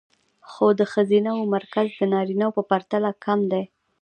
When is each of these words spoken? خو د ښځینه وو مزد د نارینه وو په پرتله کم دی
خو 0.49 0.65
د 0.79 0.81
ښځینه 0.93 1.29
وو 1.33 1.45
مزد 1.53 1.75
د 1.97 2.01
نارینه 2.13 2.45
وو 2.47 2.55
په 2.57 2.63
پرتله 2.71 3.11
کم 3.23 3.39
دی 3.51 3.63